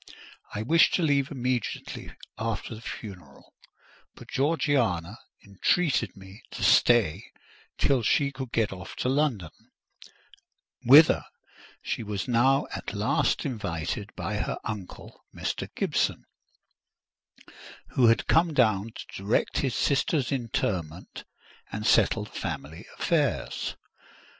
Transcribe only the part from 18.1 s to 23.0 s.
come down to direct his sister's interment and settle the family